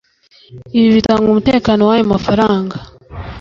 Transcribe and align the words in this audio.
Ibi 0.77 0.89
bitanga 0.95 1.25
umutekano 1.29 1.81
w’ayo 1.89 2.05
mafaranga 2.13 2.75